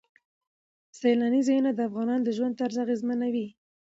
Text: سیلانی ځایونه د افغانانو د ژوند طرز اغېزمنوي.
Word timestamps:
سیلانی 0.99 1.41
ځایونه 1.47 1.69
د 1.73 1.79
افغانانو 1.89 2.23
د 2.25 2.29
ژوند 2.37 2.57
طرز 2.61 2.75
اغېزمنوي. 2.85 3.47